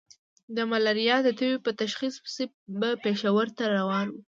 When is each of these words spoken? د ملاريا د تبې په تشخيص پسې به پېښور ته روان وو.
د 0.55 0.57
ملاريا 0.71 1.17
د 1.23 1.29
تبې 1.39 1.57
په 1.65 1.71
تشخيص 1.81 2.15
پسې 2.23 2.43
به 2.79 2.89
پېښور 3.03 3.47
ته 3.57 3.63
روان 3.77 4.05
وو. 4.09 4.17